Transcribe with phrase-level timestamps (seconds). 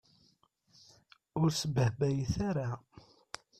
[1.39, 2.69] Ur sbehbayet ara.